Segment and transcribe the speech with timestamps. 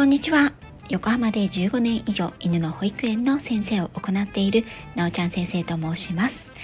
[0.00, 0.54] こんにちは。
[0.88, 4.64] 横浜で15年以上犬の保育園の先生を行っている
[4.96, 6.54] なおちゃん先生と申します。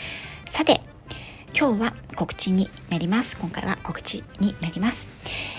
[0.47, 0.81] さて
[1.55, 3.37] 今日は告知になります。
[3.37, 5.11] 今回は告知になります。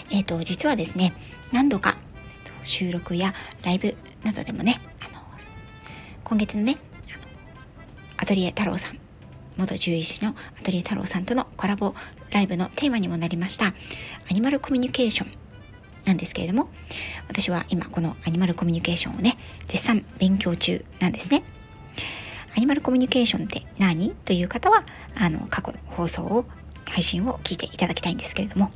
[0.09, 1.13] えっ、ー、と実はですね
[1.51, 1.97] 何度か
[2.63, 5.21] 収録やライブなどでもねあの
[6.23, 6.77] 今月のね
[8.17, 8.97] アトリエ太郎さん
[9.55, 11.93] 元獣医師のアトリエ太郎さんとのコラボ
[12.31, 15.46] ライブのテーマにもなりましたアニマルコミュニケーション
[16.07, 16.69] なんですけれども
[17.27, 21.43] 私は今このアニマルコミュニケーションをね絶賛勉強中なんですね。
[22.55, 24.09] アニマルコミュニケーションって何？
[24.25, 24.83] という方は
[25.15, 26.45] あの過去の放送を
[26.89, 28.71] 配信を聞いていただきたいんですけれども。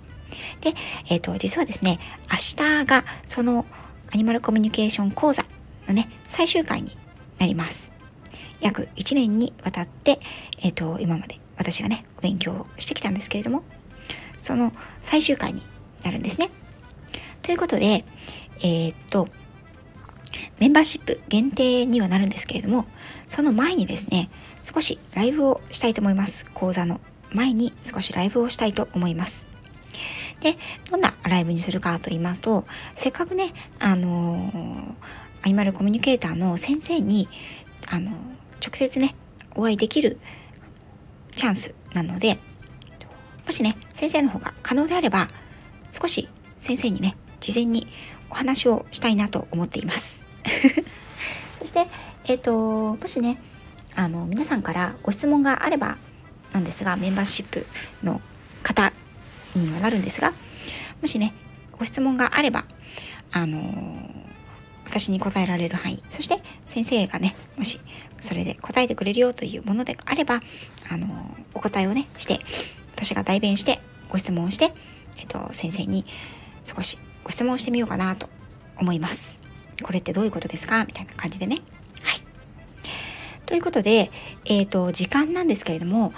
[0.62, 0.74] で、
[1.10, 2.00] えっ、ー、と実はですね
[2.30, 3.66] 明日がその
[4.14, 5.46] アニマルコミュニケーション講座
[5.88, 6.90] のね最終回に
[7.40, 7.92] なります。
[8.60, 10.20] 約1年にわたって、
[10.62, 13.64] えっ、ー、と今まで私がねお勉強をしてきたんですけれども
[14.38, 14.72] その
[15.02, 15.62] 最終回に
[16.04, 16.50] なるんですね。
[17.42, 18.06] ということで、
[18.60, 19.28] えー、っと、
[20.60, 22.86] メンバーシップ限定にはなるんですけれども、
[23.28, 24.30] その前にですね、
[24.62, 26.46] 少しライブをしたいと思います。
[26.54, 29.48] 講座の前に少しライブをしたいと思います。
[30.42, 30.58] で、
[30.90, 34.96] どんなライブにするかと言いますと、せっかくね、あのー、
[35.44, 37.28] アニマルコミュニケーターの先生に、
[37.88, 38.14] あのー、
[38.66, 39.16] 直接ね、
[39.56, 40.20] お会いできる
[41.36, 42.38] チャンスなので、
[43.46, 45.28] もしね、先生の方が可能であれば、
[45.92, 47.88] 少し先生にね、事前に
[48.30, 50.26] お話をしたいなと思っています。
[51.60, 51.88] そして、
[52.26, 53.38] えっ、ー、と、もしね、
[53.96, 55.98] あの、皆さんからご質問があれば
[56.54, 57.66] なんですが、メンバーシップ
[58.04, 58.22] の
[58.64, 58.94] 方
[59.56, 60.34] にはなるんですが、
[61.02, 61.34] もしね、
[61.78, 62.64] ご質問があれば、
[63.34, 63.62] あの
[64.86, 67.80] 私に答えられる範囲、そして先生がね、もし
[68.20, 70.42] それで答えてくれるよというものであれば、
[70.90, 71.08] あの
[71.54, 72.40] お答えをね、して、
[72.96, 74.74] 私が代弁して、ご質問をして、
[75.18, 76.06] えっ、と、先生に
[76.62, 78.30] 少しご質問してみようかなと
[78.78, 79.40] 思います。
[79.84, 80.86] これってどういうことですか？
[80.86, 81.62] みたいな感じでね。
[82.04, 82.22] はい。
[83.46, 84.12] ということで、
[84.46, 86.14] えっ、ー、と、時間なんですけれども、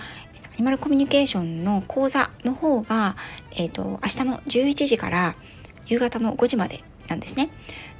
[0.54, 3.16] アニマルコミュニケーションの講座の方が、
[3.56, 5.36] えっ、ー、と、明日の11時から
[5.88, 7.50] 夕方の5時までなんですね。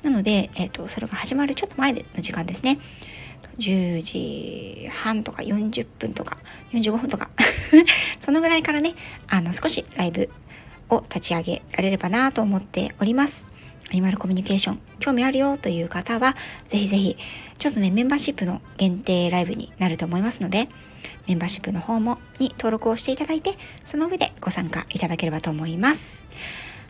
[0.04, 2.80] なので、えっ、ー、と、それが始まるちょっと前の時間ですね。
[3.58, 6.38] 10時半とか40分とか
[6.72, 7.30] 45分とか
[8.18, 8.96] そのぐらいからね、
[9.28, 10.30] あの少しライブ
[10.90, 13.48] を立ち上げられればなと思っております。
[13.92, 16.36] アニマルコミュニケーション興味あるよという方は、
[16.68, 17.18] ぜひぜひ、
[17.58, 20.68] ちょっとね、メンバーシップの限定ライブになると思いますので、
[21.28, 26.26] メンバーシップの方もに登録をしていただいて、その上でご参加いただければと思います。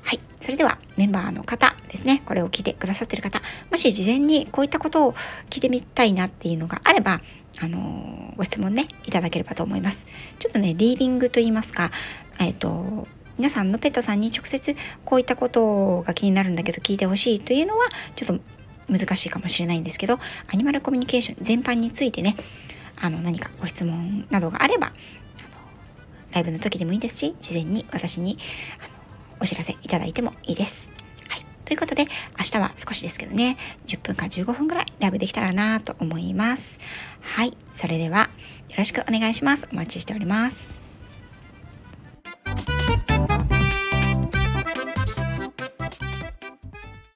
[0.03, 0.19] はい。
[0.39, 5.13] それでは、メンバーの方ですね、これを聞いてくださってる方、もし事前にこういったことを
[5.49, 7.21] 聞いてみたいなっていうのがあれば、
[7.61, 10.07] あのー、ご質問ね、いただければと思います。
[10.39, 11.91] ちょっとね、リーディングと言いますか、
[12.39, 13.07] えっ、ー、と、
[13.38, 17.85] 皆さんのペットさんに直接こういったことが気になるんだけど聞いてほしいというのは
[18.16, 18.44] ちょっと
[18.91, 20.19] 難しいかもしれないんですけど
[20.53, 22.35] アニマルコミュニケーション全般についてね
[23.01, 24.91] あの何かご質問などがあれば
[26.33, 28.38] ライブの時でもいいですし事前に私に
[28.79, 28.93] あの
[29.39, 30.89] お知らせいただいてもいいです。
[31.29, 32.05] はい、ということで
[32.38, 33.57] 明日は少しですけどね
[33.88, 36.79] 10分か15分ぐらいライブできたらなと思います。
[37.22, 38.29] はいそれでは
[38.69, 39.67] よろしくお願いします。
[39.72, 40.82] お待ちしております。